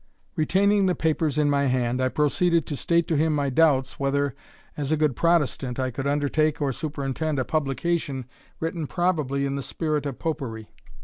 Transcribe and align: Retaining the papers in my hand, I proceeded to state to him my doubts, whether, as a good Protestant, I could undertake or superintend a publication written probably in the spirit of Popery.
Retaining 0.35 0.87
the 0.87 0.95
papers 0.95 1.37
in 1.37 1.47
my 1.47 1.65
hand, 1.67 2.01
I 2.01 2.09
proceeded 2.09 2.65
to 2.65 2.75
state 2.75 3.07
to 3.09 3.15
him 3.17 3.33
my 3.33 3.51
doubts, 3.51 3.99
whether, 3.99 4.33
as 4.75 4.91
a 4.91 4.97
good 4.97 5.15
Protestant, 5.15 5.79
I 5.79 5.91
could 5.91 6.07
undertake 6.07 6.59
or 6.59 6.71
superintend 6.71 7.37
a 7.37 7.45
publication 7.45 8.25
written 8.59 8.87
probably 8.87 9.45
in 9.45 9.57
the 9.57 9.61
spirit 9.61 10.07
of 10.07 10.17
Popery. 10.17 10.69